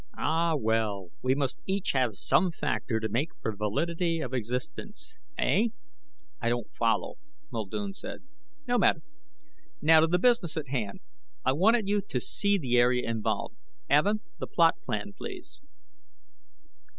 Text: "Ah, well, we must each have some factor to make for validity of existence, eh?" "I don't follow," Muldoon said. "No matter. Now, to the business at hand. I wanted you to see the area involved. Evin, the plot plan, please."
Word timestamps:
"Ah, 0.17 0.55
well, 0.55 1.11
we 1.21 1.35
must 1.35 1.59
each 1.67 1.91
have 1.91 2.15
some 2.17 2.49
factor 2.49 2.99
to 2.99 3.07
make 3.07 3.29
for 3.39 3.55
validity 3.55 4.19
of 4.19 4.33
existence, 4.33 5.21
eh?" 5.37 5.67
"I 6.41 6.49
don't 6.49 6.73
follow," 6.73 7.17
Muldoon 7.51 7.93
said. 7.93 8.23
"No 8.67 8.79
matter. 8.79 9.03
Now, 9.79 9.99
to 9.99 10.07
the 10.07 10.17
business 10.17 10.57
at 10.57 10.69
hand. 10.69 11.01
I 11.45 11.51
wanted 11.53 11.87
you 11.87 12.01
to 12.01 12.19
see 12.19 12.57
the 12.57 12.77
area 12.77 13.07
involved. 13.07 13.55
Evin, 13.91 14.21
the 14.39 14.47
plot 14.47 14.81
plan, 14.83 15.13
please." 15.15 15.61